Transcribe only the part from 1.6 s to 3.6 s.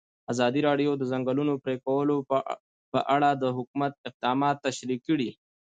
پرېکول په اړه د